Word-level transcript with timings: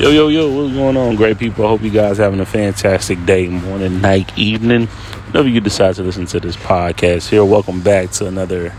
Yo, 0.00 0.08
yo, 0.08 0.28
yo, 0.28 0.48
what's 0.48 0.72
going 0.72 0.96
on, 0.96 1.14
great 1.14 1.38
people? 1.38 1.62
I 1.62 1.68
hope 1.68 1.82
you 1.82 1.90
guys 1.90 2.16
having 2.16 2.40
a 2.40 2.46
fantastic 2.46 3.22
day, 3.26 3.48
morning, 3.48 4.00
night, 4.00 4.32
evening. 4.38 4.86
Whenever 4.86 5.50
you 5.50 5.60
decide 5.60 5.94
to 5.96 6.02
listen 6.02 6.24
to 6.24 6.40
this 6.40 6.56
podcast 6.56 7.28
here, 7.28 7.44
welcome 7.44 7.82
back 7.82 8.10
to 8.12 8.26
another 8.26 8.74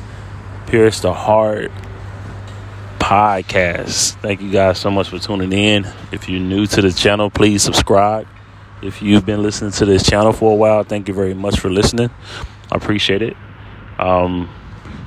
Pierce 0.65 0.99
the 1.01 1.13
Heart 1.13 1.71
podcast. 2.97 4.15
Thank 4.15 4.41
you 4.41 4.51
guys 4.51 4.79
so 4.79 4.89
much 4.89 5.09
for 5.09 5.19
tuning 5.19 5.53
in. 5.53 5.87
If 6.11 6.27
you're 6.27 6.39
new 6.39 6.65
to 6.65 6.81
the 6.81 6.91
channel, 6.91 7.29
please 7.29 7.61
subscribe. 7.61 8.27
If 8.81 9.03
you've 9.03 9.23
been 9.23 9.43
listening 9.43 9.73
to 9.73 9.85
this 9.85 10.01
channel 10.01 10.33
for 10.33 10.53
a 10.53 10.55
while, 10.55 10.83
thank 10.83 11.07
you 11.07 11.13
very 11.13 11.35
much 11.35 11.59
for 11.59 11.69
listening. 11.69 12.09
I 12.71 12.77
appreciate 12.77 13.21
it. 13.21 13.37
Um, 13.99 14.49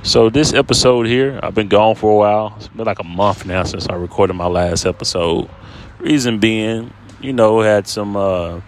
so 0.01 0.29
this 0.29 0.53
episode 0.53 1.07
here, 1.07 1.41
I've 1.43 1.55
been 1.55 1.67
gone 1.67 1.95
for 1.95 2.09
a 2.09 2.15
while. 2.15 2.53
It's 2.55 2.69
been 2.69 2.85
like 2.85 2.99
a 2.99 3.03
month 3.03 3.45
now 3.45 3.63
since 3.63 3.89
I 3.89 3.95
recorded 3.95 4.35
my 4.35 4.47
last 4.47 4.85
episode. 4.85 5.49
Reason 5.99 6.39
being, 6.39 6.93
you 7.21 7.33
know, 7.33 7.61
had 7.61 7.87
some 7.87 8.15
uh, 8.15 8.61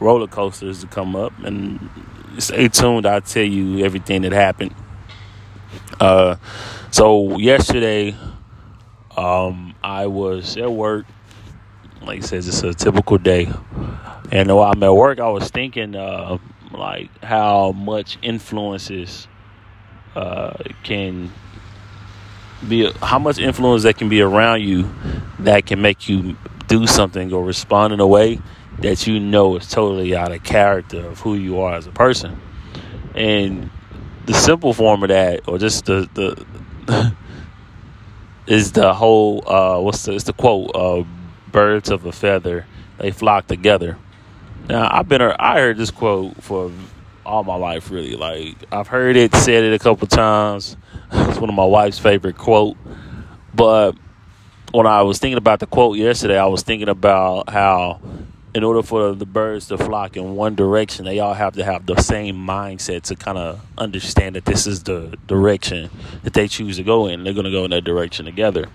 roller 0.00 0.26
coasters 0.26 0.80
to 0.80 0.86
come 0.86 1.16
up, 1.16 1.32
and 1.44 1.90
stay 2.38 2.68
tuned. 2.68 3.06
I'll 3.06 3.20
tell 3.20 3.42
you 3.42 3.84
everything 3.84 4.22
that 4.22 4.32
happened. 4.32 4.74
Uh, 6.00 6.36
so 6.90 7.36
yesterday, 7.38 8.16
um, 9.16 9.74
I 9.82 10.06
was 10.06 10.56
at 10.56 10.70
work. 10.70 11.06
Like 12.02 12.18
I 12.18 12.26
said, 12.26 12.38
it's 12.38 12.62
a 12.62 12.72
typical 12.72 13.18
day, 13.18 13.50
and 14.30 14.54
while 14.54 14.70
I'm 14.72 14.82
at 14.82 14.94
work, 14.94 15.18
I 15.18 15.28
was 15.28 15.48
thinking, 15.50 15.96
uh, 15.96 16.38
like 16.72 17.10
how 17.24 17.72
much 17.72 18.18
influences 18.22 19.26
uh, 20.14 20.54
can 20.84 21.32
be 22.68 22.90
how 23.02 23.18
much 23.18 23.38
influence 23.38 23.82
that 23.84 23.96
can 23.98 24.08
be 24.08 24.20
around 24.20 24.62
you 24.62 24.90
that 25.40 25.66
can 25.66 25.80
make 25.80 26.08
you 26.08 26.36
do 26.68 26.86
something 26.86 27.32
or 27.32 27.44
respond 27.44 27.92
in 27.92 28.00
a 28.00 28.06
way 28.06 28.40
that 28.80 29.06
you 29.06 29.18
know 29.18 29.56
is 29.56 29.68
totally 29.68 30.14
out 30.14 30.32
of 30.32 30.42
character 30.42 31.06
of 31.06 31.20
who 31.20 31.34
you 31.34 31.60
are 31.60 31.74
as 31.74 31.86
a 31.86 31.90
person. 31.90 32.40
And 33.14 33.70
the 34.26 34.34
simple 34.34 34.72
form 34.74 35.02
of 35.02 35.08
that, 35.08 35.48
or 35.48 35.58
just 35.58 35.86
the 35.86 36.08
the 36.14 37.14
is 38.46 38.72
the 38.72 38.92
whole 38.92 39.48
uh, 39.48 39.80
what's 39.80 40.04
the 40.04 40.12
it's 40.12 40.24
the 40.24 40.32
quote 40.32 40.74
uh, 40.74 41.04
birds 41.50 41.90
of 41.90 42.04
a 42.04 42.12
feather 42.12 42.66
they 42.98 43.10
flock 43.10 43.46
together. 43.46 43.98
Now 44.68 44.88
I've 44.90 45.08
been 45.08 45.22
I 45.22 45.58
heard 45.58 45.78
this 45.78 45.90
quote 45.90 46.42
for 46.42 46.70
all 47.24 47.44
my 47.44 47.56
life 47.56 47.90
really. 47.90 48.16
Like 48.16 48.56
I've 48.70 48.88
heard 48.88 49.16
it, 49.16 49.34
said 49.34 49.64
it 49.64 49.72
a 49.72 49.78
couple 49.78 50.06
times. 50.06 50.76
It's 51.12 51.38
one 51.38 51.50
of 51.50 51.56
my 51.56 51.64
wife's 51.64 51.98
favorite 51.98 52.38
quote. 52.38 52.76
But 53.54 53.96
when 54.72 54.86
I 54.86 55.02
was 55.02 55.18
thinking 55.18 55.38
about 55.38 55.60
the 55.60 55.66
quote 55.66 55.96
yesterday, 55.96 56.38
I 56.38 56.46
was 56.46 56.62
thinking 56.62 56.88
about 56.88 57.50
how 57.50 58.00
in 58.54 58.64
order 58.64 58.82
for 58.82 59.12
the 59.12 59.26
birds 59.26 59.68
to 59.68 59.76
flock 59.76 60.16
in 60.16 60.34
one 60.34 60.54
direction, 60.54 61.04
they 61.04 61.18
all 61.18 61.34
have 61.34 61.54
to 61.54 61.64
have 61.64 61.84
the 61.84 62.00
same 62.00 62.36
mindset 62.36 63.02
to 63.02 63.14
kind 63.14 63.36
of 63.36 63.60
understand 63.76 64.34
that 64.34 64.46
this 64.46 64.66
is 64.66 64.82
the 64.84 65.16
direction 65.26 65.90
that 66.22 66.32
they 66.32 66.48
choose 66.48 66.78
to 66.78 66.82
go 66.82 67.06
in. 67.06 67.22
They're 67.22 67.34
going 67.34 67.44
to 67.44 67.50
go 67.50 67.64
in 67.64 67.70
that 67.72 67.84
direction 67.84 68.24
together. 68.24 68.66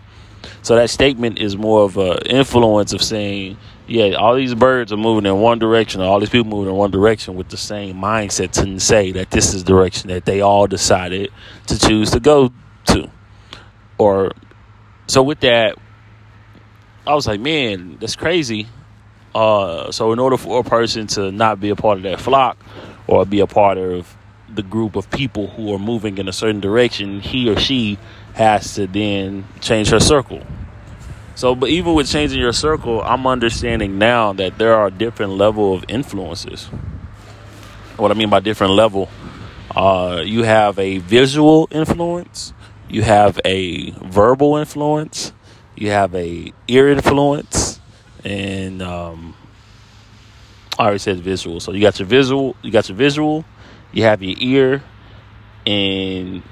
So 0.61 0.75
that 0.75 0.89
statement 0.89 1.39
is 1.39 1.58
more 1.58 1.84
of 1.84 1.97
an 1.97 2.20
influence 2.25 2.94
of 2.94 3.02
saying, 3.02 3.58
yeah, 3.88 4.14
all 4.14 4.36
these 4.36 4.56
birds 4.56 4.94
are 4.94 4.97
moving 4.97 5.25
in 5.25 5.39
one 5.39 5.59
direction, 5.59 6.02
all 6.02 6.20
these 6.20 6.30
people 6.30 6.50
moving 6.50 6.72
in 6.72 6.78
one 6.78 6.92
direction 6.92 7.36
with 7.36 7.50
the 7.50 7.58
same 7.58 7.95
mindset 7.95 8.52
to 8.53 8.80
say 8.80 9.12
that 9.14 9.31
this 9.31 9.53
is 9.53 9.64
the 9.64 9.67
direction 9.67 10.09
that 10.09 10.25
they 10.25 10.42
all 10.42 10.67
decided 10.67 11.31
to 11.67 11.80
choose 11.80 12.12
to 12.12 12.19
go 12.19 12.52
to. 12.86 13.09
Or 13.97 14.31
so 15.08 15.23
with 15.23 15.42
that, 15.42 15.78
I 17.06 17.16
was 17.16 17.28
like, 17.28 17.39
man, 17.39 17.97
that's 18.00 18.16
crazy. 18.16 18.67
Uh, 19.34 19.92
so 19.92 20.12
in 20.12 20.19
order 20.19 20.38
for 20.38 20.59
a 20.59 20.64
person 20.64 21.08
to 21.08 21.31
not 21.31 21.59
be 21.59 21.69
a 21.69 21.75
part 21.75 21.97
of 21.97 22.03
that 22.03 22.19
flock 22.19 22.58
or 23.08 23.25
be 23.25 23.39
a 23.39 23.47
part 23.47 23.78
of 23.78 24.16
the 24.55 24.63
group 24.63 24.95
of 24.95 25.09
people 25.09 25.47
who 25.47 25.73
are 25.73 25.79
moving 25.79 26.17
in 26.17 26.28
a 26.28 26.34
certain 26.34 26.59
direction, 26.59 27.19
he 27.22 27.50
or 27.50 27.57
she 27.57 27.97
has 28.34 28.75
to 28.75 28.88
then 28.88 29.45
change 29.59 29.89
her 29.89 30.00
circle. 30.00 30.41
So, 31.35 31.56
but 31.56 31.69
even 31.69 31.94
with 31.94 32.09
changing 32.09 32.39
your 32.39 32.53
circle, 32.53 33.01
I'm 33.01 33.25
understanding 33.25 33.97
now 33.97 34.34
that 34.34 34.57
there 34.57 34.75
are 34.75 34.90
different 34.90 35.34
level 35.34 35.73
of 35.73 35.85
influences. 35.88 36.66
What 37.97 38.11
I 38.11 38.13
mean 38.13 38.29
by 38.29 38.40
different 38.41 38.73
level, 38.73 39.09
uh, 39.75 40.22
you 40.25 40.44
have 40.44 40.78
a 40.78 40.97
visual 41.00 41.67
influence, 41.72 42.53
you 42.90 43.03
have 43.03 43.40
a 43.45 43.91
verbal 43.91 44.57
influence, 44.57 45.34
you 45.75 45.90
have 45.90 46.13
a 46.16 46.51
ear 46.67 46.90
influence, 46.90 47.79
and 48.23 48.81
um, 48.81 49.35
I 50.78 50.84
already 50.84 51.00
said 51.00 51.19
visual. 51.19 51.59
So 51.59 51.72
you 51.72 51.81
got 51.81 52.00
your 52.00 52.07
visual, 52.07 52.56
you 52.61 52.72
got 52.72 52.90
your 52.90 52.97
visual, 52.97 53.45
you 53.91 54.03
have 54.03 54.22
your 54.24 54.35
ear, 54.40 54.84
and 55.66 56.44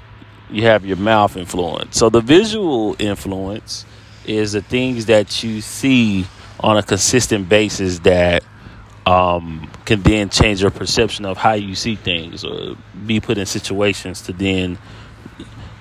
you 0.50 0.62
have 0.64 0.84
your 0.84 0.96
mouth 0.96 1.36
influence. 1.36 1.96
So 1.98 2.10
the 2.10 2.20
visual 2.20 2.96
influence 2.98 3.84
is 4.26 4.52
the 4.52 4.62
things 4.62 5.06
that 5.06 5.42
you 5.42 5.60
see 5.60 6.26
on 6.60 6.76
a 6.76 6.82
consistent 6.82 7.48
basis 7.48 8.00
that 8.00 8.44
um, 9.06 9.70
can 9.84 10.02
then 10.02 10.28
change 10.28 10.60
your 10.60 10.70
perception 10.70 11.24
of 11.24 11.36
how 11.36 11.54
you 11.54 11.74
see 11.74 11.96
things 11.96 12.44
or 12.44 12.76
be 13.06 13.20
put 13.20 13.38
in 13.38 13.46
situations 13.46 14.22
to 14.22 14.32
then 14.32 14.78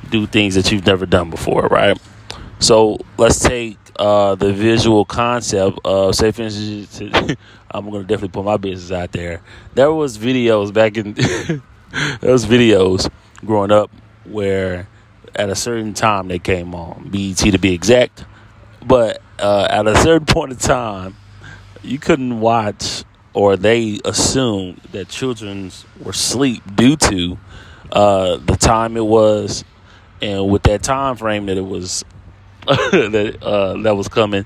do 0.10 0.26
things 0.26 0.56
that 0.56 0.72
you've 0.72 0.86
never 0.86 1.06
done 1.06 1.30
before, 1.30 1.68
right? 1.68 2.00
So 2.60 3.00
let's 3.18 3.40
take 3.40 3.78
uh, 4.00 4.34
the 4.36 4.54
visual 4.54 5.04
concept 5.04 5.78
of, 5.84 6.16
say, 6.16 6.32
for 6.32 6.44
instance, 6.44 7.02
I'm 7.72 7.92
to 7.92 8.00
definitely 8.04 8.30
put 8.30 8.46
my 8.46 8.56
business 8.56 8.92
out 8.98 9.12
there. 9.12 9.42
There 9.76 9.92
was 9.92 10.18
videos 10.18 10.74
back 10.74 10.96
in, 10.98 11.14
there 12.22 12.32
was 12.32 12.46
videos 12.46 13.12
growing 13.46 13.72
up 13.72 13.92
where 14.24 14.88
at 15.36 15.50
a 15.50 15.56
certain 15.56 15.94
time 15.94 16.30
they 16.30 16.40
came 16.40 16.74
on, 16.74 17.10
BET 17.10 17.38
to 17.38 17.58
be 17.58 17.74
exact. 17.74 18.24
But 18.86 19.22
uh, 19.38 19.68
at 19.70 19.86
a 19.86 19.96
certain 19.98 20.26
point 20.34 20.54
in 20.54 20.58
time, 20.58 21.18
you 21.84 22.00
couldn't 22.00 22.40
watch, 22.40 23.04
or 23.34 23.58
they 23.58 24.00
assumed 24.06 24.78
that 24.94 25.10
children 25.10 25.72
were 26.02 26.12
asleep 26.12 26.64
due 26.76 26.96
to 26.96 27.38
uh, 27.92 28.38
the 28.38 28.56
time 28.56 28.96
it 28.96 29.06
was, 29.06 29.66
and 30.22 30.50
with 30.50 30.64
that 30.64 30.84
time 30.84 31.18
frame 31.18 31.48
that 31.48 31.58
it 31.58 31.66
was 31.66 32.06
that 32.92 33.38
uh, 33.42 33.82
that 33.82 33.96
was 33.96 34.08
coming, 34.08 34.46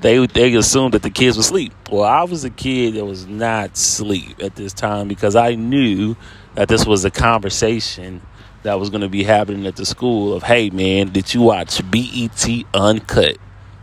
they 0.00 0.26
they 0.26 0.54
assumed 0.54 0.94
that 0.94 1.02
the 1.02 1.10
kids 1.10 1.36
were 1.36 1.42
asleep. 1.42 1.72
Well, 1.90 2.02
I 2.02 2.24
was 2.24 2.42
a 2.44 2.50
kid 2.50 2.94
that 2.94 3.04
was 3.04 3.26
not 3.26 3.74
asleep 3.74 4.42
at 4.42 4.56
this 4.56 4.72
time 4.72 5.06
because 5.06 5.36
I 5.36 5.54
knew 5.54 6.16
that 6.54 6.68
this 6.68 6.84
was 6.84 7.04
a 7.04 7.10
conversation 7.10 8.22
that 8.64 8.80
was 8.80 8.90
going 8.90 9.02
to 9.02 9.08
be 9.08 9.22
happening 9.22 9.66
at 9.66 9.76
the 9.76 9.86
school 9.86 10.34
of, 10.34 10.42
hey 10.42 10.70
man, 10.70 11.12
did 11.12 11.32
you 11.32 11.42
watch 11.42 11.80
BET 11.90 12.48
Uncut? 12.74 13.38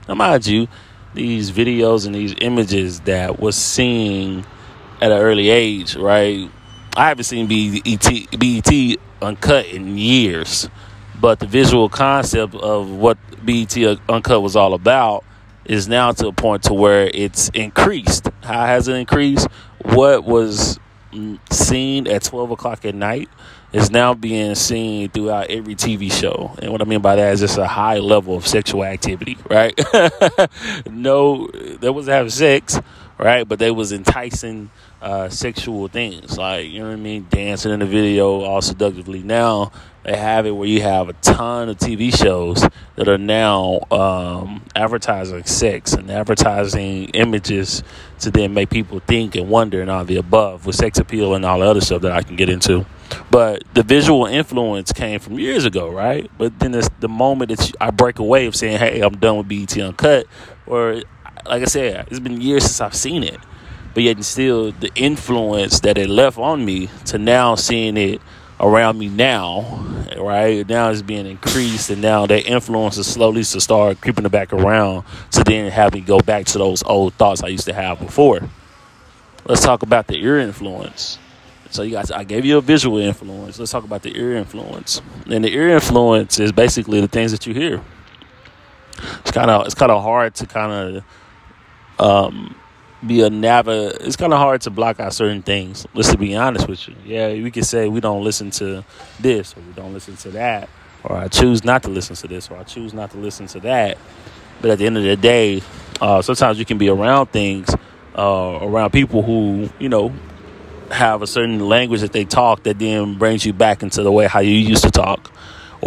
Now, 0.07 0.15
mind 0.15 0.45
you, 0.45 0.67
these 1.13 1.51
videos 1.51 2.05
and 2.05 2.13
these 2.13 2.35
images 2.41 2.99
that 3.01 3.39
was 3.39 3.55
seeing 3.55 4.45
at 5.01 5.11
an 5.11 5.17
early 5.17 5.49
age, 5.49 5.95
right? 5.95 6.49
I 6.95 7.07
haven't 7.07 7.23
seen 7.23 7.47
BET, 7.47 8.39
BET 8.39 8.97
Uncut 9.21 9.65
in 9.67 9.97
years, 9.97 10.69
but 11.19 11.39
the 11.39 11.47
visual 11.47 11.89
concept 11.89 12.55
of 12.55 12.91
what 12.91 13.17
BET 13.45 13.75
Uncut 14.09 14.41
was 14.41 14.55
all 14.55 14.73
about 14.73 15.23
is 15.65 15.87
now 15.87 16.11
to 16.13 16.27
a 16.27 16.33
point 16.33 16.63
to 16.63 16.73
where 16.73 17.09
it's 17.13 17.49
increased. 17.49 18.29
How 18.43 18.65
has 18.65 18.87
it 18.87 18.95
increased? 18.95 19.47
What 19.83 20.23
was 20.23 20.79
seen 21.51 22.07
at 22.07 22.23
12 22.23 22.51
o'clock 22.51 22.85
at 22.85 22.95
night 22.95 23.29
is 23.73 23.91
now 23.91 24.13
being 24.13 24.55
seen 24.55 25.09
throughout 25.09 25.49
every 25.49 25.75
TV 25.75 26.11
show. 26.11 26.55
And 26.59 26.71
what 26.71 26.81
I 26.81 26.85
mean 26.85 27.01
by 27.01 27.15
that 27.15 27.33
is 27.33 27.41
just 27.41 27.57
a 27.57 27.67
high 27.67 27.99
level 27.99 28.35
of 28.35 28.47
sexual 28.47 28.83
activity, 28.83 29.37
right? 29.49 29.77
no, 30.89 31.47
they 31.47 31.89
wasn't 31.89 32.15
having 32.15 32.29
sex, 32.29 32.79
right? 33.17 33.47
But 33.47 33.59
they 33.59 33.71
was 33.71 33.91
enticing 33.91 34.69
uh, 35.01 35.29
sexual 35.29 35.87
things, 35.89 36.37
like, 36.37 36.69
you 36.69 36.79
know 36.79 36.87
what 36.87 36.93
I 36.93 36.97
mean? 36.97 37.27
Dancing 37.29 37.71
in 37.71 37.79
the 37.79 37.85
video 37.85 38.41
all 38.41 38.61
seductively. 38.61 39.21
Now, 39.21 39.71
they 40.07 40.15
have 40.15 40.45
it 40.45 40.51
where 40.51 40.67
you 40.67 40.81
have 40.81 41.09
a 41.09 41.13
ton 41.13 41.67
of 41.67 41.77
TV 41.77 42.17
shows 42.17 42.65
that 42.95 43.09
are 43.09 43.17
now 43.17 43.81
um, 43.91 44.63
advertising 44.73 45.43
sex 45.43 45.91
and 45.91 46.09
advertising 46.09 47.09
images 47.09 47.83
to 48.19 48.31
then 48.31 48.53
make 48.53 48.69
people 48.69 49.01
think 49.01 49.35
and 49.35 49.49
wonder 49.49 49.81
and 49.81 49.91
all 49.91 50.05
the 50.05 50.15
above 50.15 50.65
with 50.65 50.77
sex 50.77 50.97
appeal 50.97 51.35
and 51.35 51.43
all 51.43 51.59
the 51.59 51.65
other 51.65 51.81
stuff 51.81 52.03
that 52.03 52.13
I 52.13 52.21
can 52.21 52.37
get 52.37 52.49
into. 52.49 52.85
But 53.29 53.65
the 53.73 53.83
visual 53.83 54.25
influence 54.25 54.93
came 54.93 55.19
from 55.19 55.39
years 55.39 55.65
ago, 55.65 55.89
right? 55.89 56.31
But 56.37 56.57
then 56.59 56.73
it's 56.73 56.89
the 57.01 57.09
moment 57.09 57.49
that 57.49 57.73
I 57.81 57.91
break 57.91 58.19
away 58.19 58.45
of 58.45 58.55
saying, 58.55 58.79
"Hey, 58.79 59.01
I'm 59.01 59.17
done 59.17 59.37
with 59.37 59.49
BET 59.49 59.77
Uncut," 59.77 60.25
or 60.65 61.01
like 61.45 61.63
I 61.63 61.65
said, 61.65 62.07
it's 62.09 62.19
been 62.19 62.39
years 62.39 62.63
since 62.63 62.79
I've 62.79 62.95
seen 62.95 63.23
it, 63.23 63.39
but 63.93 64.03
yet 64.03 64.23
still 64.23 64.71
the 64.71 64.89
influence 64.95 65.81
that 65.81 65.97
it 65.97 66.09
left 66.09 66.37
on 66.37 66.63
me 66.63 66.89
to 67.05 67.17
now 67.17 67.55
seeing 67.55 67.97
it 67.97 68.21
around 68.59 68.97
me 68.97 69.09
now, 69.09 69.96
right? 70.17 70.67
Now 70.67 70.89
it's 70.89 71.01
being 71.01 71.25
increased, 71.25 71.89
and 71.89 72.01
now 72.01 72.25
that 72.25 72.45
influence 72.45 72.97
is 72.97 73.07
slowly 73.07 73.43
to 73.43 73.61
start 73.61 74.01
creeping 74.01 74.25
it 74.25 74.31
back 74.31 74.53
around 74.53 75.05
to 75.31 75.43
then 75.43 75.71
have 75.71 75.93
me 75.93 76.01
go 76.01 76.19
back 76.19 76.45
to 76.47 76.57
those 76.57 76.83
old 76.83 77.13
thoughts 77.15 77.43
I 77.43 77.47
used 77.47 77.65
to 77.65 77.73
have 77.73 77.99
before. 77.99 78.41
Let's 79.45 79.63
talk 79.63 79.81
about 79.81 80.07
the 80.07 80.17
ear 80.17 80.39
influence. 80.39 81.17
So 81.69 81.83
you 81.83 81.91
guys, 81.91 82.11
I 82.11 82.23
gave 82.23 82.45
you 82.45 82.57
a 82.57 82.61
visual 82.61 82.97
influence. 82.97 83.59
Let's 83.59 83.71
talk 83.71 83.83
about 83.83 84.01
the 84.01 84.17
ear 84.17 84.35
influence. 84.35 85.01
And 85.25 85.43
the 85.43 85.53
ear 85.53 85.69
influence 85.69 86.39
is 86.39 86.51
basically 86.51 87.01
the 87.01 87.07
things 87.07 87.31
that 87.31 87.45
you 87.45 87.53
hear. 87.53 87.81
It's 89.19 89.31
kind 89.31 89.51
of 89.51 89.65
it's 89.65 89.75
kind 89.75 89.91
of 89.91 90.01
hard 90.01 90.33
to 90.35 90.47
kind 90.47 90.97
of 90.97 91.03
um, 91.99 92.55
be 93.05 93.21
a 93.21 93.29
nava. 93.29 93.95
It's 94.01 94.15
kind 94.15 94.33
of 94.33 94.39
hard 94.39 94.61
to 94.61 94.69
block 94.69 94.99
out 94.99 95.13
certain 95.13 95.41
things. 95.41 95.85
Let's 95.93 96.11
to 96.11 96.17
be 96.17 96.35
honest 96.35 96.67
with 96.67 96.87
you. 96.87 96.95
Yeah, 97.05 97.29
we 97.33 97.51
can 97.51 97.63
say 97.63 97.87
we 97.87 97.99
don't 97.99 98.23
listen 98.23 98.51
to 98.51 98.83
this 99.19 99.55
or 99.55 99.61
we 99.61 99.73
don't 99.73 99.93
listen 99.93 100.15
to 100.17 100.29
that, 100.31 100.69
or 101.03 101.15
I 101.15 101.27
choose 101.27 101.63
not 101.63 101.83
to 101.83 101.89
listen 101.89 102.15
to 102.15 102.27
this 102.27 102.49
or 102.49 102.57
I 102.57 102.63
choose 102.63 102.93
not 102.93 103.11
to 103.11 103.17
listen 103.17 103.47
to 103.47 103.59
that. 103.61 103.97
But 104.61 104.71
at 104.71 104.79
the 104.79 104.87
end 104.87 104.97
of 104.97 105.03
the 105.03 105.15
day, 105.15 105.61
uh, 106.01 106.21
sometimes 106.21 106.57
you 106.57 106.65
can 106.65 106.77
be 106.77 106.89
around 106.89 107.27
things, 107.27 107.69
uh, 108.17 108.59
around 108.61 108.91
people 108.91 109.21
who 109.21 109.69
you 109.79 109.89
know 109.89 110.13
have 110.91 111.21
a 111.21 111.27
certain 111.27 111.59
language 111.59 112.01
that 112.01 112.13
they 112.13 112.25
talk 112.25 112.63
that 112.63 112.79
then 112.79 113.17
brings 113.17 113.45
you 113.45 113.53
back 113.53 113.83
into 113.83 114.03
the 114.03 114.11
way 114.11 114.25
how 114.25 114.39
you 114.39 114.53
used 114.53 114.83
to 114.83 114.91
talk, 114.91 115.31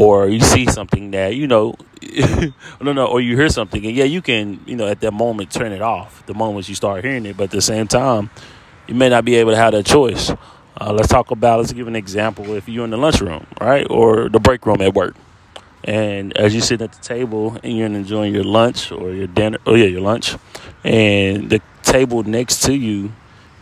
or 0.01 0.29
you 0.29 0.41
see 0.41 0.65
something 0.65 1.11
that 1.11 1.37
you 1.37 1.47
know 1.47 1.75
no, 2.81 2.93
no, 2.93 3.07
or 3.07 3.21
you 3.21 3.37
hear 3.37 3.51
something, 3.51 3.85
and 3.85 3.95
yeah, 3.95 4.05
you 4.05 4.23
can, 4.23 4.59
you 4.65 4.75
know, 4.75 4.89
at 4.89 5.01
that 5.01 5.13
moment 5.13 5.53
turn 5.53 5.71
it 5.71 5.83
off 5.83 6.25
the 6.25 6.33
moment 6.33 6.67
you 6.67 6.75
start 6.75 7.05
hearing 7.05 7.27
it, 7.27 7.37
but 7.37 7.45
at 7.45 7.51
the 7.51 7.61
same 7.61 7.87
time, 7.87 8.31
you 8.87 8.95
may 8.95 9.11
not 9.11 9.23
be 9.23 9.35
able 9.37 9.51
to 9.51 9.57
have 9.57 9.73
that 9.73 9.85
choice. 9.85 10.31
Uh, 10.81 10.93
let's 10.95 11.09
talk 11.09 11.31
about, 11.31 11.59
let's 11.59 11.75
give 11.75 11.87
an 11.87 11.97
example 11.97 12.55
if 12.55 12.67
you're 12.71 12.85
in 12.85 12.91
the 12.91 12.97
lunchroom, 12.97 13.47
right, 13.61 13.87
or 13.91 14.31
the 14.31 14.41
break 14.41 14.65
room 14.65 14.81
at 14.81 14.95
work, 14.95 15.15
and 15.85 16.35
as 16.39 16.55
you 16.55 16.63
sit 16.63 16.81
at 16.81 16.91
the 16.93 17.03
table 17.03 17.59
and 17.63 17.77
you're 17.77 17.87
enjoying 17.87 18.33
your 18.33 18.45
lunch 18.45 18.91
or 18.91 19.11
your 19.11 19.27
dinner, 19.27 19.59
oh 19.67 19.75
yeah, 19.75 19.85
your 19.85 20.01
lunch, 20.01 20.37
and 20.83 21.51
the 21.51 21.61
table 21.83 22.23
next 22.23 22.63
to 22.63 22.75
you, 22.75 23.13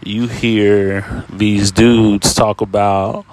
you 0.04 0.28
hear 0.28 1.24
these 1.28 1.72
dudes 1.72 2.34
talk 2.34 2.60
about 2.60 3.26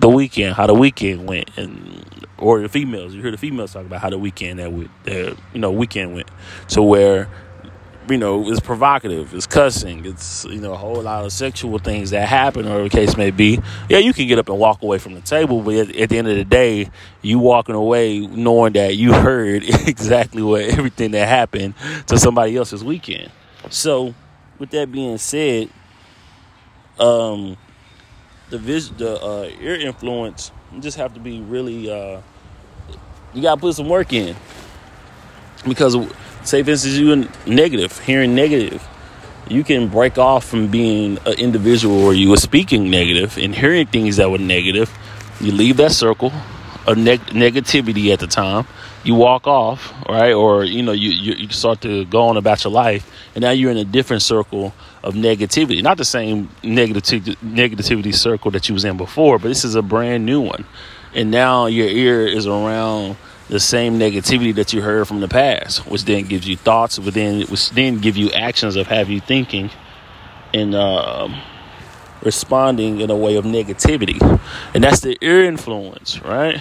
the 0.00 0.08
weekend, 0.08 0.54
how 0.54 0.66
the 0.66 0.74
weekend 0.74 1.28
went, 1.28 1.50
and 1.56 2.26
or 2.38 2.60
the 2.60 2.68
females. 2.68 3.14
You 3.14 3.22
hear 3.22 3.30
the 3.30 3.36
females 3.36 3.72
talk 3.72 3.84
about 3.84 4.00
how 4.00 4.10
the 4.10 4.18
weekend 4.18 4.58
that 4.58 4.72
we, 4.72 4.88
the 5.04 5.36
you 5.52 5.60
know 5.60 5.70
weekend 5.70 6.14
went, 6.14 6.30
to 6.68 6.82
where 6.82 7.28
you 8.08 8.16
know 8.16 8.50
it's 8.50 8.60
provocative, 8.60 9.34
it's 9.34 9.46
cussing, 9.46 10.04
it's 10.06 10.44
you 10.46 10.60
know 10.60 10.72
a 10.72 10.76
whole 10.76 11.02
lot 11.02 11.24
of 11.24 11.32
sexual 11.32 11.78
things 11.78 12.10
that 12.10 12.28
happen, 12.28 12.66
or 12.66 12.84
the 12.84 12.90
case 12.90 13.16
may 13.16 13.30
be. 13.30 13.60
Yeah, 13.88 13.98
you 13.98 14.12
can 14.12 14.26
get 14.26 14.38
up 14.38 14.48
and 14.48 14.58
walk 14.58 14.82
away 14.82 14.98
from 14.98 15.14
the 15.14 15.20
table, 15.20 15.60
but 15.60 15.74
at, 15.74 15.96
at 15.96 16.08
the 16.08 16.18
end 16.18 16.28
of 16.28 16.36
the 16.36 16.44
day, 16.44 16.90
you 17.20 17.38
walking 17.38 17.74
away 17.74 18.20
knowing 18.20 18.72
that 18.72 18.96
you 18.96 19.12
heard 19.12 19.62
exactly 19.86 20.42
what 20.42 20.62
everything 20.62 21.10
that 21.12 21.28
happened 21.28 21.74
to 22.06 22.18
somebody 22.18 22.56
else's 22.56 22.82
weekend. 22.82 23.30
So, 23.68 24.14
with 24.58 24.70
that 24.70 24.90
being 24.90 25.18
said, 25.18 25.68
um, 26.98 27.56
the 28.50 28.58
vis- 28.58 28.90
the 28.90 29.20
uh, 29.22 29.50
ear 29.60 29.74
influence 29.74 30.52
you 30.72 30.80
just 30.80 30.96
have 30.96 31.14
to 31.14 31.20
be 31.20 31.40
really 31.40 31.90
uh, 31.90 32.20
you 33.32 33.42
gotta 33.42 33.60
put 33.60 33.74
some 33.74 33.88
work 33.88 34.12
in. 34.12 34.36
Because 35.66 35.96
say 36.42 36.62
for 36.62 36.70
instance 36.70 36.96
you're 36.96 37.26
negative 37.46 37.98
hearing 38.00 38.34
negative 38.34 38.86
you 39.48 39.64
can 39.64 39.88
break 39.88 40.16
off 40.16 40.44
from 40.44 40.68
being 40.68 41.18
an 41.26 41.32
individual 41.34 42.04
where 42.04 42.12
you 42.12 42.30
were 42.30 42.36
speaking 42.36 42.88
negative 42.88 43.36
and 43.36 43.54
hearing 43.54 43.86
things 43.86 44.16
that 44.16 44.30
were 44.30 44.38
negative. 44.38 44.96
You 45.40 45.50
leave 45.52 45.76
that 45.78 45.90
circle 45.90 46.32
of 46.90 46.98
neg- 46.98 47.20
negativity 47.26 48.12
at 48.12 48.20
the 48.20 48.26
time. 48.26 48.66
You 49.04 49.14
walk 49.14 49.46
off 49.46 49.92
right? 50.08 50.32
Or 50.32 50.64
you 50.64 50.82
know 50.82 50.92
you, 50.92 51.10
you, 51.10 51.32
you 51.34 51.48
start 51.48 51.80
to 51.82 52.04
go 52.06 52.28
on 52.28 52.36
about 52.36 52.64
your 52.64 52.72
life 52.72 53.10
and 53.34 53.42
now 53.42 53.50
you're 53.50 53.70
in 53.70 53.76
a 53.76 53.84
different 53.84 54.22
circle 54.22 54.74
of 55.02 55.14
negativity. 55.14 55.82
Not 55.82 55.96
the 55.96 56.04
same 56.04 56.48
negativity 56.62 57.36
negativity 57.36 58.14
circle 58.14 58.50
that 58.50 58.68
you 58.68 58.74
was 58.74 58.84
in 58.84 58.96
before 58.96 59.38
but 59.38 59.48
this 59.48 59.64
is 59.64 59.74
a 59.74 59.82
brand 59.82 60.26
new 60.26 60.40
one. 60.40 60.64
And 61.14 61.30
now 61.30 61.66
your 61.66 61.88
ear 61.88 62.26
is 62.26 62.46
around 62.46 63.16
the 63.48 63.58
same 63.58 63.98
negativity 63.98 64.54
that 64.54 64.72
you 64.72 64.80
heard 64.80 65.08
from 65.08 65.20
the 65.20 65.26
past, 65.26 65.84
which 65.86 66.04
then 66.04 66.24
gives 66.24 66.48
you 66.48 66.56
thoughts, 66.56 66.98
but 66.98 67.14
then 67.14 67.42
which 67.42 67.70
then 67.70 67.98
give 67.98 68.16
you 68.16 68.30
actions 68.30 68.76
of 68.76 68.86
have 68.86 69.08
you 69.10 69.20
thinking. 69.20 69.70
And 70.54 70.74
uh, 70.74 71.28
responding 72.22 73.00
in 73.00 73.10
a 73.10 73.16
way 73.16 73.36
of 73.36 73.44
negativity, 73.44 74.20
and 74.74 74.84
that's 74.84 75.00
the 75.00 75.16
ear 75.20 75.44
influence, 75.44 76.20
right? 76.20 76.60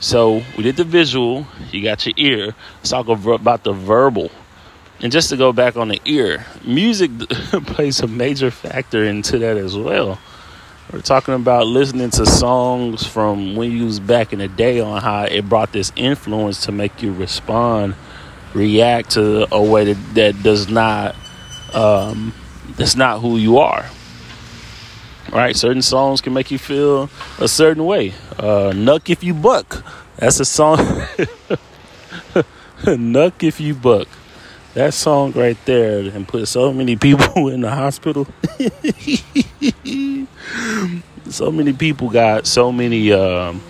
So 0.00 0.42
we 0.56 0.62
did 0.62 0.76
the 0.76 0.84
visual, 0.84 1.46
you 1.70 1.82
got 1.82 2.04
your 2.04 2.14
ear. 2.16 2.54
Let's 2.78 2.90
talk 2.90 3.08
about 3.08 3.64
the 3.64 3.72
verbal. 3.72 4.30
And 5.00 5.12
just 5.12 5.30
to 5.30 5.36
go 5.36 5.52
back 5.52 5.76
on 5.76 5.88
the 5.88 6.00
ear, 6.04 6.46
music 6.64 7.10
plays 7.66 8.00
a 8.00 8.06
major 8.06 8.50
factor 8.50 9.04
into 9.04 9.38
that 9.38 9.56
as 9.56 9.76
well. 9.76 10.18
We're 10.92 11.00
talking 11.00 11.34
about 11.34 11.66
listening 11.66 12.10
to 12.10 12.24
songs 12.26 13.06
from 13.06 13.56
when 13.56 13.72
you 13.72 13.86
was 13.86 13.98
back 13.98 14.32
in 14.32 14.38
the 14.38 14.48
day 14.48 14.80
on 14.80 15.02
how 15.02 15.24
it 15.24 15.48
brought 15.48 15.72
this 15.72 15.92
influence 15.96 16.64
to 16.66 16.72
make 16.72 17.02
you 17.02 17.12
respond, 17.12 17.94
react 18.54 19.10
to 19.12 19.52
a 19.52 19.62
way 19.62 19.92
that, 19.92 20.14
that 20.14 20.42
does 20.42 20.68
not 20.68 21.16
um, 21.74 22.32
that's 22.76 22.96
not 22.96 23.20
who 23.20 23.36
you 23.36 23.58
are. 23.58 23.84
Right? 25.32 25.56
Certain 25.56 25.82
songs 25.82 26.20
can 26.20 26.32
make 26.32 26.50
you 26.50 26.58
feel 26.58 27.10
a 27.38 27.48
certain 27.48 27.84
way. 27.84 28.12
Uh, 28.38 28.72
Knuck 28.74 29.10
if 29.10 29.24
you 29.24 29.34
buck. 29.34 29.84
That's 30.16 30.40
a 30.40 30.44
song. 30.44 30.78
Knuck 32.84 33.42
if 33.42 33.60
you 33.60 33.74
buck 33.74 34.08
that 34.76 34.92
song 34.92 35.32
right 35.32 35.56
there 35.64 36.00
and 36.00 36.28
put 36.28 36.46
so 36.46 36.70
many 36.70 36.96
people 36.96 37.48
in 37.48 37.62
the 37.62 37.70
hospital. 37.70 38.26
so 41.30 41.50
many 41.50 41.72
people 41.72 42.10
got 42.10 42.46
so 42.46 42.70
many 42.70 43.10
um, 43.10 43.62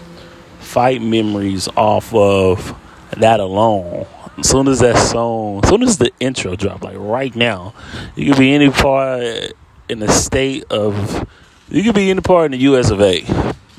fight 0.58 1.00
memories 1.00 1.68
off 1.76 2.12
of 2.12 2.76
that 3.18 3.38
alone. 3.38 4.04
As 4.36 4.48
soon 4.48 4.66
as 4.66 4.80
that 4.80 4.98
song, 4.98 5.60
as 5.62 5.70
soon 5.70 5.84
as 5.84 5.98
the 5.98 6.10
intro 6.18 6.56
drop, 6.56 6.82
like 6.82 6.96
right 6.98 7.34
now, 7.36 7.72
you 8.16 8.32
could 8.32 8.40
be 8.40 8.52
any 8.52 8.70
part 8.70 9.52
in 9.88 10.00
the 10.00 10.08
state 10.08 10.64
of, 10.70 11.24
you 11.68 11.82
could 11.82 11.94
be 11.94 12.10
any 12.10 12.20
part 12.20 12.46
in 12.46 12.52
the 12.52 12.58
U.S. 12.64 12.90
of 12.90 13.00
A. 13.00 13.24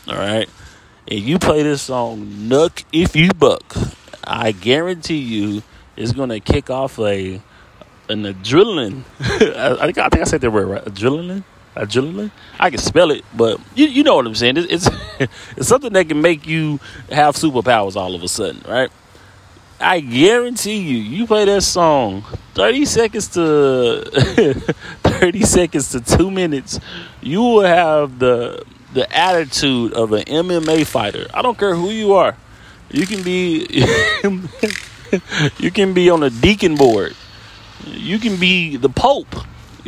All 0.07 0.15
right, 0.15 0.49
and 1.07 1.19
you 1.19 1.39
play 1.39 1.63
this 1.63 1.81
song, 1.81 2.25
"Knuck 2.25 2.83
If 2.91 3.15
You 3.15 3.29
Buck," 3.31 3.75
I 4.23 4.51
guarantee 4.51 5.17
you 5.17 5.63
it's 5.95 6.11
going 6.11 6.29
to 6.29 6.39
kick 6.39 6.69
off 6.69 6.99
a 6.99 7.41
an 8.09 8.23
adrenaline. 8.23 9.03
I, 9.19 9.85
think 9.85 9.97
I 9.97 10.09
think 10.09 10.21
I 10.21 10.23
said 10.23 10.41
that 10.41 10.51
word 10.51 10.67
right. 10.67 10.85
Adrenaline, 10.85 11.43
adrenaline. 11.75 12.31
I 12.59 12.69
can 12.69 12.79
spell 12.79 13.11
it, 13.11 13.23
but 13.35 13.59
you 13.75 13.87
you 13.87 14.03
know 14.03 14.15
what 14.15 14.27
I'm 14.27 14.35
saying. 14.35 14.57
It's 14.57 14.87
it's, 14.87 14.89
it's 15.57 15.67
something 15.67 15.93
that 15.93 16.07
can 16.07 16.21
make 16.21 16.47
you 16.47 16.79
have 17.09 17.35
superpowers 17.35 17.95
all 17.95 18.15
of 18.15 18.23
a 18.23 18.27
sudden, 18.27 18.63
right? 18.69 18.91
I 19.79 19.99
guarantee 19.99 20.77
you, 20.77 20.97
you 20.97 21.27
play 21.27 21.45
that 21.45 21.61
song 21.61 22.23
30 22.55 22.85
seconds 22.85 23.27
to 23.29 24.03
30 25.03 25.41
seconds 25.43 25.91
to 25.91 26.01
two 26.01 26.31
minutes, 26.31 26.79
you 27.21 27.41
will 27.41 27.61
have 27.61 28.17
the 28.17 28.63
the 28.93 29.15
attitude 29.15 29.93
of 29.93 30.11
an 30.11 30.23
MMA 30.23 30.87
fighter. 30.87 31.27
I 31.33 31.43
don't 31.43 31.57
care 31.57 31.75
who 31.75 31.91
you 31.91 32.13
are. 32.13 32.35
You 32.89 33.05
can 33.05 33.21
be 33.21 33.67
you 35.59 35.71
can 35.71 35.93
be 35.93 36.09
on 36.09 36.23
a 36.23 36.31
deacon 36.31 36.75
board. 36.75 37.15
You 37.85 38.17
can 38.17 38.37
be 38.37 38.77
the 38.77 38.89
pope. 38.89 39.35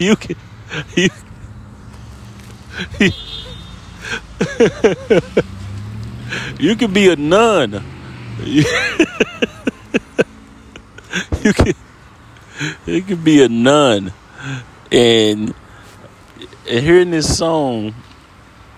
you 0.00 0.16
can 0.16 0.34
you, 0.96 1.08
you 6.58 6.76
can 6.76 6.92
be 6.92 7.08
a 7.10 7.16
nun. 7.16 7.84
you 8.44 8.64
can 11.52 11.74
you 12.86 13.02
can 13.02 13.22
be 13.22 13.42
a 13.42 13.48
nun 13.48 14.12
and 14.90 15.54
and 16.68 16.84
hearing 16.84 17.10
this 17.10 17.36
song 17.36 17.94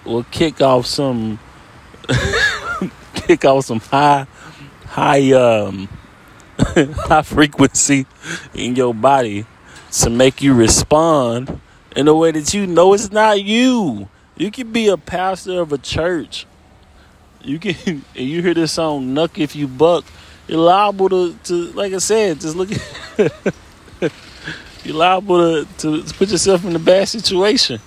will 0.05 0.25
kick 0.25 0.61
off 0.61 0.87
some 0.87 1.39
kick 3.15 3.45
off 3.45 3.65
some 3.65 3.81
high 3.81 4.27
high 4.87 5.33
um 5.33 5.89
high 6.59 7.23
frequency 7.23 8.07
in 8.55 8.77
your 8.77 8.95
body 8.95 9.47
to 9.93 10.11
make 10.11 10.43
you 10.43 10.55
respond 10.55 11.61
in 11.95 12.09
a 12.09 12.15
way 12.15 12.31
that 12.31 12.53
you 12.53 12.67
know 12.67 12.93
it's 12.93 13.11
not 13.11 13.43
you. 13.43 14.09
You 14.37 14.51
can 14.51 14.71
be 14.73 14.89
a 14.89 14.97
pastor 14.97 15.61
of 15.61 15.73
a 15.73 15.79
church. 15.79 16.47
You 17.47 17.59
can 17.59 18.05
you 18.15 18.43
hear 18.43 18.55
this 18.55 18.73
song 18.73 19.15
"Knuck 19.15 19.39
If 19.39 19.57
You 19.57 19.69
Buck." 19.69 20.05
You're 20.49 20.61
liable 20.61 21.09
to, 21.09 21.35
to 21.45 21.55
like 21.73 21.93
I 21.93 21.99
said, 21.99 22.41
just 22.41 22.57
look. 22.57 22.71
At, 22.71 23.33
you're 24.85 24.95
liable 24.95 25.65
to, 25.65 26.03
to 26.03 26.15
put 26.15 26.29
yourself 26.29 26.65
in 26.65 26.77
a 26.77 26.79
bad 26.79 27.09
situation. 27.09 27.81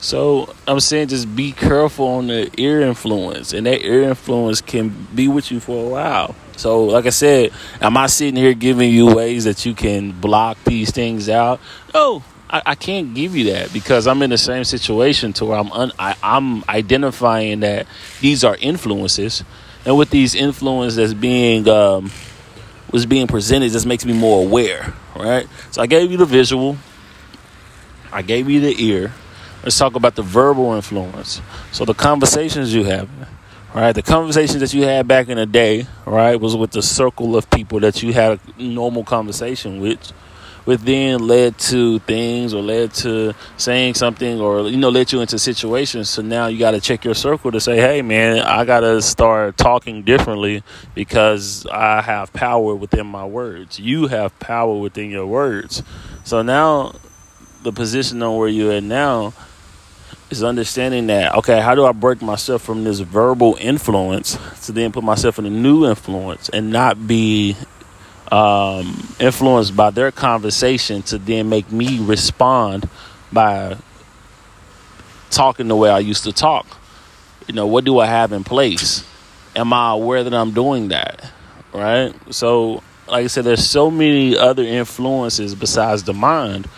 So 0.00 0.54
I'm 0.66 0.80
saying 0.80 1.08
just 1.08 1.34
be 1.34 1.52
careful 1.52 2.06
on 2.06 2.28
the 2.28 2.50
ear 2.58 2.80
influence, 2.80 3.52
and 3.52 3.66
that 3.66 3.82
ear 3.82 4.02
influence 4.02 4.60
can 4.60 5.06
be 5.14 5.28
with 5.28 5.50
you 5.50 5.60
for 5.60 5.86
a 5.86 5.88
while. 5.88 6.34
So, 6.56 6.84
like 6.84 7.06
I 7.06 7.10
said, 7.10 7.52
am 7.80 7.96
I 7.96 8.06
sitting 8.06 8.36
here 8.36 8.54
giving 8.54 8.90
you 8.90 9.14
ways 9.14 9.44
that 9.44 9.64
you 9.64 9.74
can 9.74 10.12
block 10.12 10.62
these 10.64 10.90
things 10.90 11.28
out? 11.28 11.60
No, 11.94 12.22
I, 12.50 12.62
I 12.66 12.74
can't 12.74 13.14
give 13.14 13.36
you 13.36 13.52
that 13.52 13.72
because 13.72 14.06
I'm 14.06 14.20
in 14.22 14.30
the 14.30 14.38
same 14.38 14.64
situation 14.64 15.32
to 15.34 15.46
where 15.46 15.58
I'm 15.58 15.72
un, 15.72 15.92
I, 15.98 16.16
I'm 16.22 16.64
identifying 16.68 17.60
that 17.60 17.86
these 18.20 18.44
are 18.44 18.56
influences, 18.56 19.44
and 19.86 19.96
with 19.96 20.10
these 20.10 20.34
influences 20.34 21.14
being 21.14 21.68
um, 21.68 22.10
was 22.90 23.06
being 23.06 23.26
presented, 23.26 23.70
just 23.70 23.86
makes 23.86 24.04
me 24.04 24.12
more 24.12 24.44
aware, 24.44 24.92
right? 25.16 25.46
So 25.70 25.80
I 25.80 25.86
gave 25.86 26.10
you 26.10 26.16
the 26.18 26.26
visual, 26.26 26.76
I 28.12 28.22
gave 28.22 28.50
you 28.50 28.60
the 28.60 28.74
ear 28.84 29.12
let's 29.62 29.78
talk 29.78 29.94
about 29.94 30.14
the 30.14 30.22
verbal 30.22 30.72
influence. 30.74 31.40
So 31.72 31.84
the 31.84 31.94
conversations 31.94 32.74
you 32.74 32.84
have, 32.84 33.08
right? 33.74 33.92
The 33.92 34.02
conversations 34.02 34.60
that 34.60 34.74
you 34.74 34.84
had 34.84 35.06
back 35.06 35.28
in 35.28 35.36
the 35.36 35.46
day, 35.46 35.86
right, 36.06 36.40
was 36.40 36.56
with 36.56 36.72
the 36.72 36.82
circle 36.82 37.36
of 37.36 37.50
people 37.50 37.80
that 37.80 38.02
you 38.02 38.12
had 38.12 38.40
a 38.58 38.62
normal 38.62 39.04
conversation 39.04 39.80
with, 39.80 40.12
which 40.64 40.80
then 40.80 41.26
led 41.26 41.58
to 41.58 41.98
things 42.00 42.54
or 42.54 42.62
led 42.62 42.92
to 42.94 43.34
saying 43.56 43.94
something 43.94 44.40
or 44.40 44.68
you 44.68 44.76
know 44.76 44.88
led 44.88 45.12
you 45.12 45.20
into 45.20 45.38
situations. 45.38 46.08
So 46.10 46.22
now 46.22 46.46
you 46.46 46.58
got 46.58 46.72
to 46.72 46.80
check 46.80 47.04
your 47.04 47.14
circle 47.14 47.50
to 47.52 47.60
say, 47.60 47.76
hey 47.76 48.02
man, 48.02 48.38
I 48.38 48.64
got 48.64 48.80
to 48.80 49.00
start 49.02 49.56
talking 49.56 50.02
differently 50.02 50.62
because 50.94 51.66
I 51.66 52.02
have 52.02 52.32
power 52.32 52.74
within 52.74 53.06
my 53.06 53.24
words. 53.24 53.78
You 53.78 54.06
have 54.08 54.38
power 54.38 54.78
within 54.78 55.10
your 55.10 55.26
words. 55.26 55.82
So 56.24 56.42
now 56.42 56.94
the 57.62 57.72
position 57.72 58.22
on 58.22 58.36
where 58.36 58.48
you're 58.48 58.72
at 58.72 58.82
now 58.82 59.32
is 60.30 60.44
understanding 60.44 61.08
that 61.08 61.34
okay 61.34 61.60
how 61.60 61.74
do 61.74 61.84
i 61.84 61.92
break 61.92 62.22
myself 62.22 62.62
from 62.62 62.84
this 62.84 63.00
verbal 63.00 63.56
influence 63.60 64.38
to 64.64 64.72
then 64.72 64.92
put 64.92 65.02
myself 65.02 65.38
in 65.38 65.46
a 65.46 65.50
new 65.50 65.86
influence 65.86 66.48
and 66.50 66.70
not 66.70 67.06
be 67.06 67.56
um, 68.30 69.08
influenced 69.18 69.76
by 69.76 69.90
their 69.90 70.12
conversation 70.12 71.02
to 71.02 71.18
then 71.18 71.48
make 71.48 71.70
me 71.72 71.98
respond 72.00 72.88
by 73.32 73.76
talking 75.30 75.68
the 75.68 75.76
way 75.76 75.90
i 75.90 75.98
used 75.98 76.24
to 76.24 76.32
talk 76.32 76.66
you 77.46 77.54
know 77.54 77.66
what 77.66 77.84
do 77.84 77.98
i 77.98 78.06
have 78.06 78.32
in 78.32 78.44
place 78.44 79.04
am 79.54 79.72
i 79.72 79.92
aware 79.92 80.24
that 80.24 80.34
i'm 80.34 80.52
doing 80.52 80.88
that 80.88 81.30
right 81.72 82.14
so 82.30 82.82
like 83.08 83.24
i 83.24 83.26
said 83.26 83.44
there's 83.44 83.64
so 83.64 83.90
many 83.90 84.36
other 84.36 84.62
influences 84.62 85.54
besides 85.54 86.02
the 86.04 86.14
mind 86.14 86.68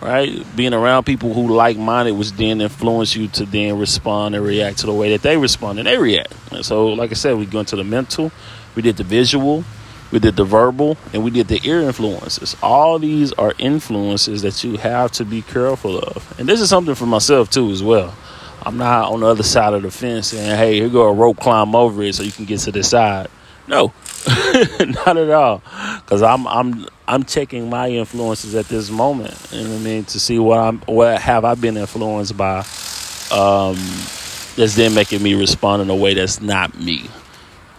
right? 0.00 0.44
Being 0.56 0.74
around 0.74 1.04
people 1.04 1.34
who 1.34 1.48
like 1.48 1.76
minded, 1.76 2.12
which 2.12 2.32
then 2.32 2.60
influence 2.60 3.14
you 3.14 3.28
to 3.28 3.44
then 3.44 3.78
respond 3.78 4.34
and 4.34 4.44
react 4.44 4.78
to 4.78 4.86
the 4.86 4.94
way 4.94 5.10
that 5.10 5.22
they 5.22 5.36
respond 5.36 5.78
and 5.78 5.86
they 5.86 5.98
react. 5.98 6.32
And 6.52 6.64
so, 6.64 6.88
like 6.88 7.10
I 7.10 7.14
said, 7.14 7.36
we 7.36 7.46
go 7.46 7.60
into 7.60 7.76
the 7.76 7.84
mental, 7.84 8.32
we 8.74 8.82
did 8.82 8.96
the 8.96 9.04
visual, 9.04 9.64
we 10.10 10.18
did 10.18 10.36
the 10.36 10.44
verbal, 10.44 10.96
and 11.12 11.22
we 11.24 11.30
did 11.30 11.48
the 11.48 11.60
ear 11.64 11.80
influences. 11.80 12.56
All 12.62 12.98
these 12.98 13.32
are 13.34 13.52
influences 13.58 14.42
that 14.42 14.64
you 14.64 14.76
have 14.76 15.12
to 15.12 15.24
be 15.24 15.42
careful 15.42 15.98
of. 15.98 16.38
And 16.38 16.48
this 16.48 16.60
is 16.60 16.68
something 16.68 16.94
for 16.94 17.06
myself 17.06 17.50
too, 17.50 17.70
as 17.70 17.82
well. 17.82 18.14
I'm 18.62 18.76
not 18.76 19.12
on 19.12 19.20
the 19.20 19.26
other 19.26 19.42
side 19.42 19.72
of 19.72 19.82
the 19.82 19.90
fence 19.90 20.28
saying, 20.28 20.56
hey, 20.56 20.74
here 20.74 20.88
go 20.88 21.08
a 21.08 21.12
rope 21.12 21.38
climb 21.38 21.74
over 21.74 22.02
it 22.02 22.14
so 22.14 22.22
you 22.22 22.32
can 22.32 22.44
get 22.44 22.60
to 22.60 22.72
the 22.72 22.82
side. 22.82 23.28
No, 23.66 23.92
not 25.06 25.16
at 25.16 25.30
all. 25.30 25.62
Because 26.00 26.22
I'm 26.22 26.46
I'm 26.48 26.86
I'm 27.06 27.22
checking 27.22 27.70
my 27.70 27.88
influences 27.88 28.54
at 28.54 28.66
this 28.66 28.90
moment. 28.90 29.34
You 29.52 29.62
know 29.62 29.70
what 29.70 29.80
I 29.80 29.84
mean? 29.84 30.04
To 30.06 30.20
see 30.20 30.38
what 30.38 30.58
I'm 30.58 30.78
what 30.80 31.20
have 31.20 31.44
I 31.44 31.54
been 31.54 31.76
influenced 31.76 32.36
by 32.36 32.58
um 33.30 33.76
that's 34.56 34.74
then 34.74 34.92
making 34.94 35.22
me 35.22 35.34
respond 35.34 35.82
in 35.82 35.90
a 35.90 35.94
way 35.94 36.14
that's 36.14 36.40
not 36.40 36.78
me. 36.78 37.08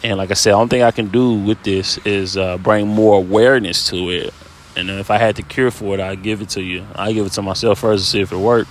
And 0.04 0.18
like 0.18 0.32
I 0.32 0.34
said, 0.34 0.52
the 0.52 0.56
only 0.56 0.70
thing 0.70 0.84
I 0.84 0.92
can 0.92 1.10
do 1.10 1.34
with 1.36 1.62
this 1.64 1.98
is 2.00 2.36
uh, 2.36 2.58
bring 2.58 2.88
more 2.88 3.18
awareness 3.18 3.88
to 3.90 4.10
it. 4.10 4.34
And 4.76 4.90
if 4.90 5.12
I 5.12 5.18
had 5.18 5.36
the 5.36 5.44
cure 5.44 5.70
for 5.70 5.94
it, 5.94 6.00
I'd 6.00 6.24
give 6.24 6.42
it 6.42 6.50
to 6.50 6.62
you. 6.62 6.86
I 6.96 7.14
give 7.14 7.26
it 7.26 7.34
to 7.34 7.42
myself 7.42 7.80
first 7.80 8.06
to 8.06 8.10
see 8.10 8.22
if 8.22 8.32
it 8.32 8.38
worked. 8.38 8.70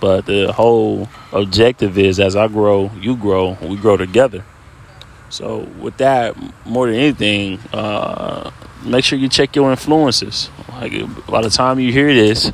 But 0.00 0.24
the 0.24 0.52
whole 0.52 1.08
objective 1.32 1.98
is 1.98 2.18
as 2.18 2.34
I 2.34 2.48
grow, 2.48 2.90
you 2.98 3.16
grow, 3.16 3.58
we 3.60 3.76
grow 3.76 3.96
together. 3.98 4.44
So 5.28 5.58
with 5.78 5.98
that, 5.98 6.36
more 6.64 6.86
than 6.86 6.96
anything, 6.96 7.58
uh, 7.72 8.50
make 8.84 9.04
sure 9.04 9.18
you 9.18 9.28
check 9.28 9.54
your 9.54 9.70
influences. 9.70 10.50
Like 10.70 10.92
by 11.26 11.42
the 11.42 11.50
time 11.50 11.78
you 11.78 11.92
hear 11.92 12.12
this, 12.14 12.50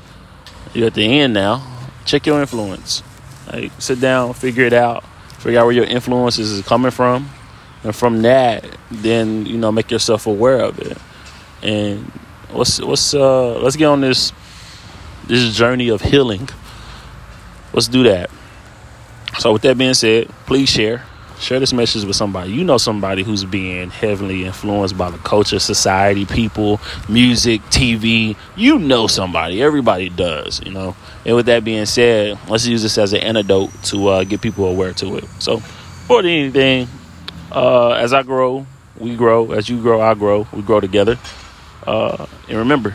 you're 0.74 0.88
at 0.88 0.94
the 0.94 1.20
end 1.20 1.32
now. 1.34 1.64
Check 2.04 2.26
your 2.26 2.40
influence. 2.40 3.02
Like 3.50 3.72
sit 3.78 4.00
down, 4.00 4.34
figure 4.34 4.64
it 4.64 4.72
out, 4.72 5.04
figure 5.38 5.60
out 5.60 5.66
where 5.66 5.74
your 5.74 5.84
influences 5.84 6.50
is 6.50 6.66
coming 6.66 6.90
from, 6.90 7.30
and 7.86 7.94
from 7.94 8.22
that, 8.22 8.64
then 8.90 9.46
you 9.46 9.56
know 9.56 9.72
make 9.72 9.90
yourself 9.90 10.26
aware 10.26 10.60
of 10.60 10.78
it. 10.80 10.98
And 11.62 12.04
what's 12.50 12.80
what's 12.80 13.14
uh 13.14 13.58
let's 13.60 13.76
get 13.76 13.86
on 13.86 14.00
this 14.00 14.32
this 15.26 15.54
journey 15.56 15.88
of 15.88 16.00
healing. 16.02 16.48
Let's 17.72 17.88
do 17.88 18.02
that. 18.04 18.30
So 19.38 19.52
with 19.52 19.62
that 19.62 19.76
being 19.78 19.94
said, 19.94 20.28
please 20.46 20.68
share 20.68 21.04
Share 21.38 21.60
this 21.60 21.72
message 21.72 22.04
with 22.04 22.16
somebody. 22.16 22.52
You 22.52 22.64
know 22.64 22.78
somebody 22.78 23.22
who's 23.22 23.44
being 23.44 23.90
heavily 23.90 24.46
influenced 24.46 24.96
by 24.96 25.10
the 25.10 25.18
culture, 25.18 25.58
society, 25.58 26.24
people, 26.24 26.80
music, 27.10 27.60
TV. 27.64 28.36
You 28.56 28.78
know 28.78 29.06
somebody. 29.06 29.62
Everybody 29.62 30.08
does, 30.08 30.62
you 30.64 30.72
know. 30.72 30.96
And 31.26 31.36
with 31.36 31.46
that 31.46 31.62
being 31.62 31.84
said, 31.84 32.38
let's 32.48 32.66
use 32.66 32.82
this 32.82 32.96
as 32.96 33.12
an 33.12 33.20
antidote 33.20 33.70
to 33.84 34.08
uh, 34.08 34.24
get 34.24 34.40
people 34.40 34.64
aware 34.64 34.94
to 34.94 35.18
it. 35.18 35.24
So, 35.38 35.62
more 36.08 36.22
than 36.22 36.30
anything, 36.30 36.88
uh, 37.52 37.90
as 37.90 38.12
I 38.12 38.22
grow, 38.22 38.66
we 38.98 39.16
grow. 39.16 39.52
As 39.52 39.68
you 39.68 39.80
grow, 39.80 40.00
I 40.00 40.14
grow. 40.14 40.46
We 40.52 40.62
grow 40.62 40.80
together. 40.80 41.18
Uh, 41.86 42.26
and 42.48 42.58
remember, 42.58 42.94